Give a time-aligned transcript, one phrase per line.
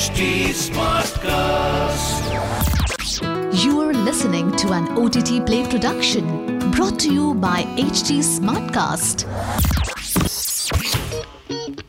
[0.00, 2.22] HT Smartcast.
[3.62, 9.26] You are listening to an OTT Play production brought to you by HT Smartcast.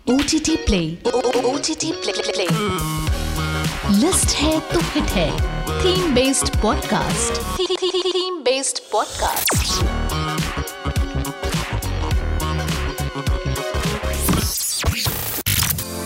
[0.08, 0.98] OTT Play.
[1.06, 2.20] OTT Play.
[2.34, 2.50] Play.
[4.02, 5.30] List है तो hit है
[5.82, 8.80] theme based podcast theme based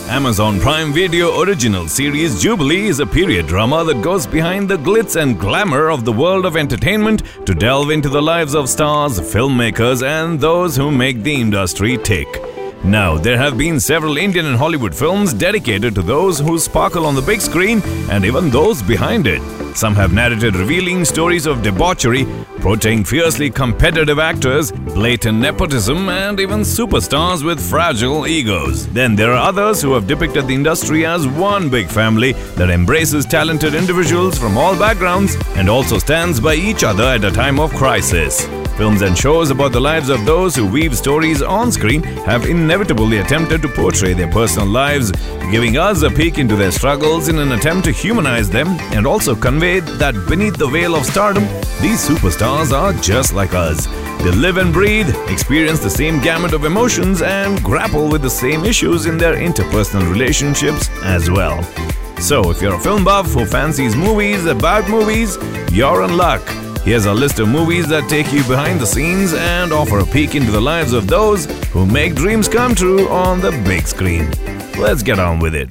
[0.08, 5.20] Amazon Prime Video original series Jubilee is a period drama that goes behind the glitz
[5.20, 10.06] and glamour of the world of entertainment to delve into the lives of stars, filmmakers,
[10.06, 12.28] and those who make the industry tick.
[12.84, 17.14] Now, there have been several Indian and Hollywood films dedicated to those who sparkle on
[17.14, 19.40] the big screen and even those behind it.
[19.76, 22.26] Some have narrated revealing stories of debauchery,
[22.60, 28.86] portraying fiercely competitive actors, blatant nepotism, and even superstars with fragile egos.
[28.88, 33.26] Then there are others who have depicted the industry as one big family that embraces
[33.26, 37.70] talented individuals from all backgrounds and also stands by each other at a time of
[37.74, 38.48] crisis.
[38.76, 43.18] Films and shows about the lives of those who weave stories on screen have inevitably
[43.18, 45.10] attempted to portray their personal lives,
[45.50, 49.34] giving us a peek into their struggles in an attempt to humanize them and also
[49.34, 51.44] convey that beneath the veil of stardom,
[51.80, 53.86] these superstars are just like us.
[54.22, 58.66] They live and breathe, experience the same gamut of emotions, and grapple with the same
[58.66, 61.62] issues in their interpersonal relationships as well.
[62.20, 65.38] So, if you're a film buff who fancies movies about movies,
[65.72, 66.42] you're in luck.
[66.86, 70.36] Here's a list of movies that take you behind the scenes and offer a peek
[70.36, 74.30] into the lives of those who make dreams come true on the big screen.
[74.78, 75.68] Let's get on with it.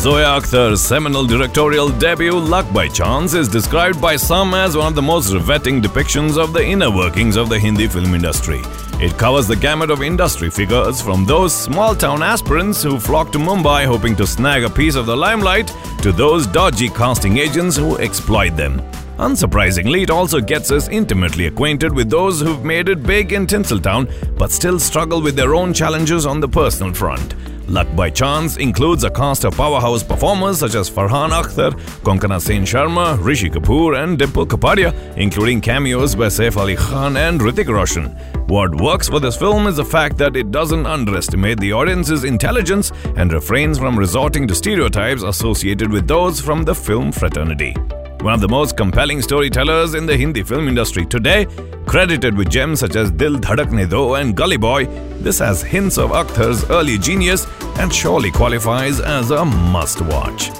[0.00, 4.94] Zoya Akhtar's seminal directorial debut, Luck by Chance, is described by some as one of
[4.94, 8.62] the most riveting depictions of the inner workings of the Hindi film industry.
[8.94, 13.38] It covers the gamut of industry figures from those small town aspirants who flock to
[13.38, 17.98] Mumbai hoping to snag a piece of the limelight to those dodgy casting agents who
[17.98, 18.80] exploit them.
[19.18, 24.08] Unsurprisingly, it also gets us intimately acquainted with those who've made it big in Tinseltown
[24.38, 27.34] but still struggle with their own challenges on the personal front.
[27.70, 31.70] Luck by Chance includes a cast of powerhouse performers such as Farhan Akhtar,
[32.02, 37.40] Konkona Sen Sharma, Rishi Kapoor, and Dimple Kapadia, including cameos by Saif Ali Khan and
[37.40, 38.06] Hrithik Roshan.
[38.48, 42.90] What works for this film is the fact that it doesn't underestimate the audience's intelligence
[43.16, 47.76] and refrains from resorting to stereotypes associated with those from the film fraternity.
[48.22, 51.46] One of the most compelling storytellers in the Hindi film industry today,
[51.86, 54.84] credited with gems such as Dil Dhadakne Do and Gully Boy,
[55.22, 57.46] this has hints of Akhtar's early genius
[57.78, 60.50] and surely qualifies as a must watch.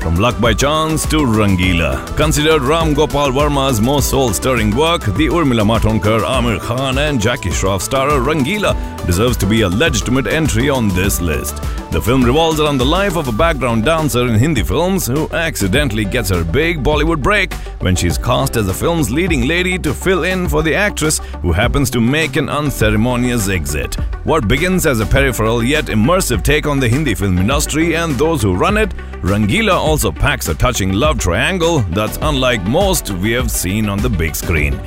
[0.00, 2.16] From Luck by Chance to Rangila.
[2.16, 7.50] Considered Ram Gopal Varma's most soul stirring work, the Urmila Matondkar, Aamir Khan, and Jackie
[7.50, 11.56] Shroff starrer Rangila deserves to be a legitimate entry on this list.
[11.90, 16.04] The film revolves around the life of a background dancer in Hindi films who accidentally
[16.04, 20.24] gets her big Bollywood break when she's cast as the film's leading lady to fill
[20.24, 23.94] in for the actress who happens to make an unceremonious exit.
[24.24, 28.42] What begins as a peripheral yet immersive take on the Hindi film industry and those
[28.42, 28.90] who run it,
[29.22, 34.10] Rangila also packs a touching love triangle that's unlike most we have seen on the
[34.10, 34.78] big screen.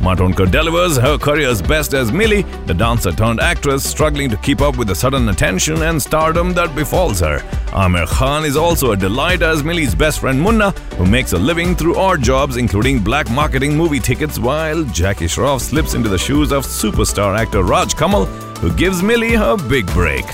[0.00, 4.78] Matondkar delivers her career's best as Millie, the dancer turned actress struggling to keep up
[4.78, 7.40] with the sudden attention and stardom that befalls her.
[7.72, 11.76] Aamir Khan is also a delight as Millie's best friend Munna, who makes a living
[11.76, 16.50] through odd jobs including black marketing movie tickets, while Jackie Shroff slips into the shoes
[16.50, 20.24] of superstar actor Raj Kamal, who gives Millie her big break.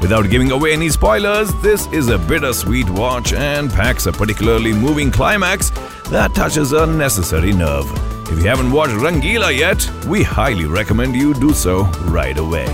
[0.00, 5.10] Without giving away any spoilers, this is a bittersweet watch and packs a particularly moving
[5.10, 5.70] climax
[6.10, 8.15] that touches a necessary nerve.
[8.28, 12.66] If you haven't watched Rangila yet, we highly recommend you do so right away.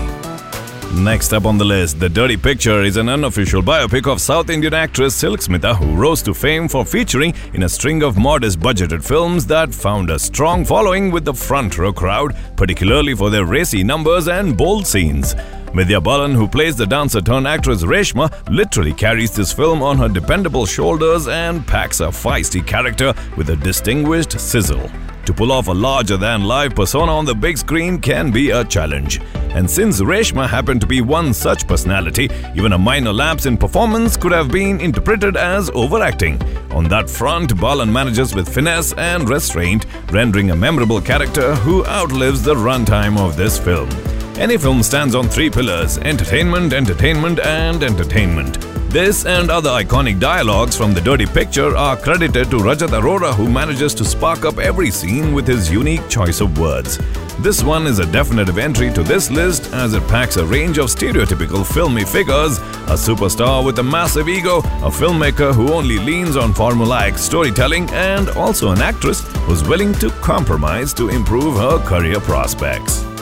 [0.95, 4.73] Next up on the list, The Dirty Picture is an unofficial biopic of South Indian
[4.73, 9.03] actress Silk Smitha, who rose to fame for featuring in a string of modest budgeted
[9.03, 13.83] films that found a strong following with the front row crowd, particularly for their racy
[13.83, 15.35] numbers and bold scenes.
[15.75, 20.09] Vidya Balan, who plays the dancer turned actress Reshma, literally carries this film on her
[20.09, 24.89] dependable shoulders and packs a feisty character with a distinguished sizzle.
[25.25, 28.65] To pull off a larger than life persona on the big screen can be a
[28.65, 29.21] challenge.
[29.55, 34.17] And since Reshma happened to be one such personality, even a minor lapse in performance
[34.17, 36.41] could have been interpreted as overacting.
[36.71, 42.41] On that front, Balan manages with finesse and restraint, rendering a memorable character who outlives
[42.43, 43.89] the runtime of this film.
[44.37, 48.72] Any film stands on three pillars entertainment, entertainment, and entertainment.
[48.93, 53.49] This and other iconic dialogues from the Dirty Picture are credited to Rajat Arora, who
[53.49, 56.99] manages to spark up every scene with his unique choice of words.
[57.39, 60.89] This one is a definitive entry to this list as it packs a range of
[60.89, 66.53] stereotypical filmy figures a superstar with a massive ego, a filmmaker who only leans on
[66.53, 73.12] formulaic storytelling, and also an actress who's willing to compromise to improve her career prospects.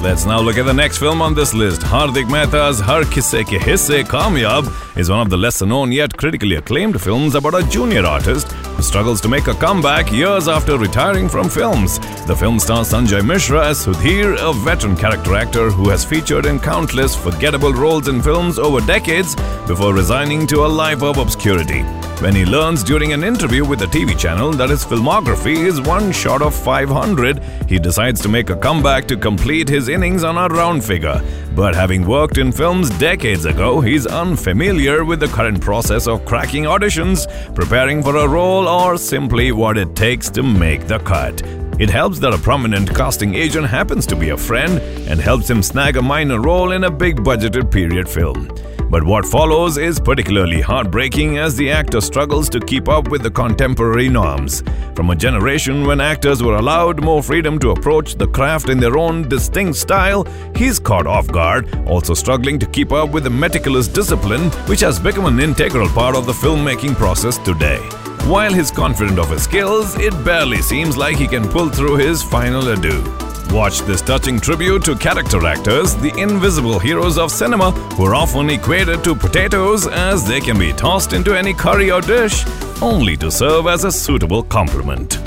[0.00, 1.80] Let's now look at the next film on this list.
[1.80, 4.66] Hardik Mehta's Har Kisse Ke Hisse Kaamyaab
[4.96, 8.82] is one of the lesser known yet critically acclaimed films about a junior artist who
[8.82, 11.98] struggles to make a comeback years after retiring from films.
[12.26, 16.60] The film stars Sanjay Mishra as Sudhir, a veteran character actor who has featured in
[16.60, 19.34] countless forgettable roles in films over decades
[19.66, 21.84] before resigning to a life of obscurity
[22.20, 26.12] when he learns during an interview with a TV channel that his filmography is one
[26.12, 30.48] short of 500, he decides to make a comeback to complete his innings on a
[30.48, 31.20] round figure.
[31.54, 36.64] But having worked in films decades ago, he's unfamiliar with the current process of cracking
[36.64, 41.42] auditions, preparing for a role, or simply what it takes to make the cut.
[41.78, 44.78] It helps that a prominent casting agent happens to be a friend
[45.08, 48.48] and helps him snag a minor role in a big budgeted period film.
[48.88, 53.30] But what follows is particularly heartbreaking as the actor struggles to keep up with the
[53.30, 54.62] contemporary norms.
[54.94, 58.96] From a generation when actors were allowed more freedom to approach the craft in their
[58.96, 60.24] own distinct style,
[60.54, 65.00] he's caught off guard, also struggling to keep up with the meticulous discipline which has
[65.00, 67.78] become an integral part of the filmmaking process today.
[68.26, 72.22] While he's confident of his skills, it barely seems like he can pull through his
[72.22, 73.25] final adieu.
[73.50, 78.50] Watch this touching tribute to character actors, the invisible heroes of cinema, who are often
[78.50, 82.44] equated to potatoes as they can be tossed into any curry or dish,
[82.82, 85.18] only to serve as a suitable complement.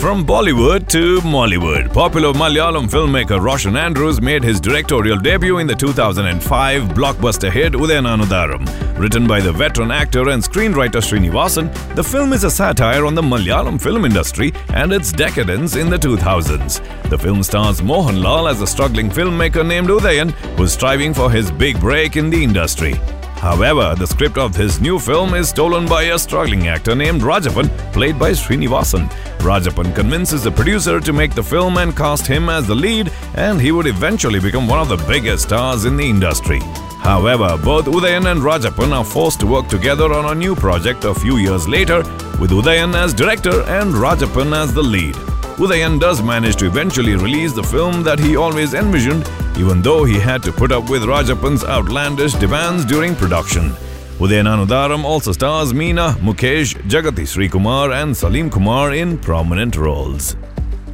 [0.00, 5.74] From Bollywood to Mollywood, popular Malayalam filmmaker Roshan Andrews made his directorial debut in the
[5.74, 8.98] 2005 blockbuster hit Udayananu Tharam.
[8.98, 13.20] Written by the veteran actor and screenwriter Srinivasan, the film is a satire on the
[13.20, 16.80] Malayalam film industry and its decadence in the 2000s.
[17.10, 21.78] The film stars Mohanlal as a struggling filmmaker named Udayan who's striving for his big
[21.78, 22.94] break in the industry.
[23.40, 27.70] However, the script of his new film is stolen by a struggling actor named Rajappan,
[27.90, 29.08] played by Srinivasan.
[29.38, 33.58] Rajappan convinces the producer to make the film and cast him as the lead, and
[33.58, 36.60] he would eventually become one of the biggest stars in the industry.
[37.00, 41.14] However, both Udayan and Rajappan are forced to work together on a new project a
[41.14, 42.02] few years later,
[42.38, 45.14] with Udayan as director and Rajappan as the lead.
[45.56, 49.24] Udayan does manage to eventually release the film that he always envisioned,
[49.60, 53.72] even though he had to put up with Rajappan's outlandish demands during production.
[54.18, 60.34] Udayananu Tharam also stars Meena, Mukesh, Jagathy Sreekumar, and Salim Kumar in prominent roles.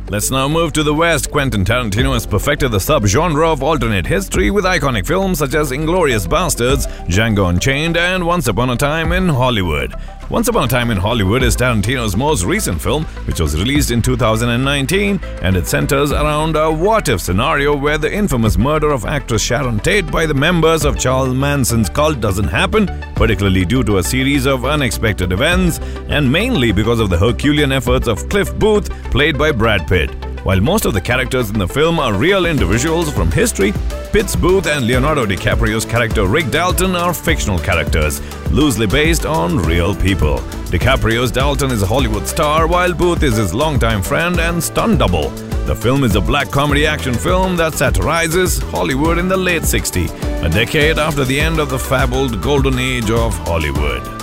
[0.09, 1.31] Let's now move to the West.
[1.33, 6.27] Quentin Tarantino has perfected the subgenre of alternate history with iconic films such as Inglourious
[6.27, 9.95] Basterds, Django Unchained, and Once Upon a Time in Hollywood.
[10.29, 14.03] Once Upon a Time in Hollywood is Tarantino's most recent film, which was released in
[14.03, 19.41] 2019, and it centers around a what if scenario where the infamous murder of actress
[19.41, 24.03] Sharon Tate by the members of Charles Manson's cult doesn't happen, particularly due to a
[24.03, 25.79] series of unexpected events,
[26.09, 30.26] and mainly because of the Herculean efforts of Cliff Booth, played by Brad Pitt.
[30.47, 33.73] While most of the characters in the film are real individuals from history,
[34.13, 38.21] Pitt's Booth and Leonardo DiCaprio's character Rick Dalton are fictional characters,
[38.53, 40.39] loosely based on real people.
[40.71, 45.31] DiCaprio's Dalton is a Hollywood star, while Booth is his longtime friend and stunt double.
[45.67, 50.13] The film is a black comedy action film that satirizes Hollywood in the late 60s,
[50.45, 54.16] a decade after the end of the fabled golden age of Hollywood.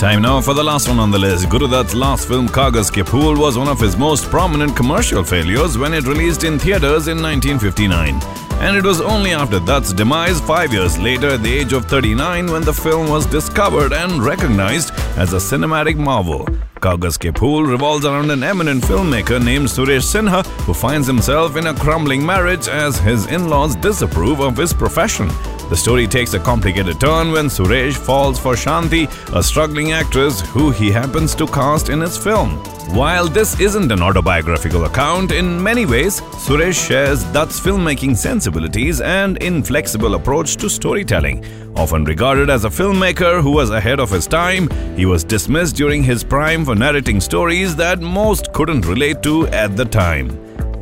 [0.00, 1.50] Time now for the last one on the list.
[1.50, 3.06] Guru Dutt's last film, Kagaz Ke
[3.38, 8.18] was one of his most prominent commercial failures when it released in theaters in 1959.
[8.62, 12.50] And it was only after Dutt's demise five years later, at the age of 39,
[12.50, 16.48] when the film was discovered and recognized as a cinematic marvel.
[16.80, 21.66] Kagaz Ke Phool revolves around an eminent filmmaker named Suresh Sinha who finds himself in
[21.66, 25.28] a crumbling marriage as his in laws disapprove of his profession.
[25.68, 29.04] The story takes a complicated turn when Suresh falls for Shanti,
[29.36, 32.58] a struggling actress who he happens to cast in his film.
[32.92, 39.36] While this isn't an autobiographical account, in many ways, Suresh shares Dutt's filmmaking sensibilities and
[39.36, 41.44] inflexible approach to storytelling.
[41.76, 46.02] Often regarded as a filmmaker who was ahead of his time, he was dismissed during
[46.02, 50.28] his prime for narrating stories that most couldn't relate to at the time.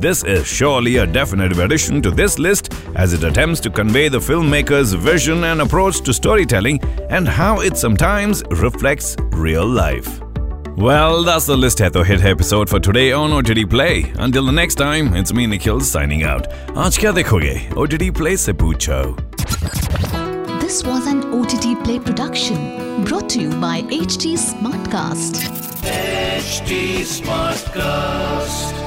[0.01, 4.19] This is surely a definitive addition to this list as it attempts to convey the
[4.19, 10.23] filmmaker's vision and approach to storytelling and how it sometimes reflects real life.
[10.79, 14.13] Well, that's the List Hetho Hit episode for today on OTT Play.
[14.17, 16.47] Until the next time, it's me Nikhil signing out.
[16.77, 17.55] आज क्या देखोगे?
[17.77, 19.01] OTT Play से पूछो.
[20.61, 25.43] This was an OTT Play production brought to you by HT Smartcast.
[25.83, 28.78] HT Smartcast.